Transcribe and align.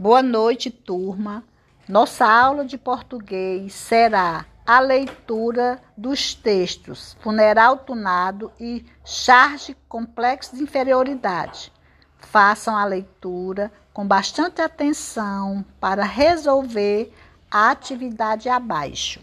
Boa 0.00 0.22
noite, 0.22 0.70
turma. 0.70 1.44
Nossa 1.86 2.24
aula 2.26 2.64
de 2.64 2.78
português 2.78 3.74
será 3.74 4.46
a 4.66 4.80
leitura 4.80 5.78
dos 5.94 6.32
textos 6.32 7.18
Funeral 7.20 7.76
Tunado 7.76 8.50
e 8.58 8.82
Charge 9.04 9.76
Complexo 9.86 10.56
de 10.56 10.62
Inferioridade. 10.62 11.70
Façam 12.16 12.74
a 12.74 12.86
leitura 12.86 13.70
com 13.92 14.08
bastante 14.08 14.62
atenção 14.62 15.62
para 15.78 16.02
resolver 16.02 17.12
a 17.50 17.70
atividade 17.70 18.48
abaixo. 18.48 19.20